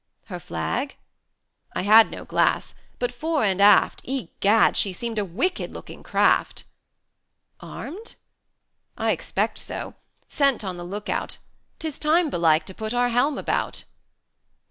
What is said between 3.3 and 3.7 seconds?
and